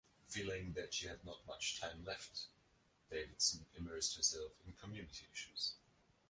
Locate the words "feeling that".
0.29-0.95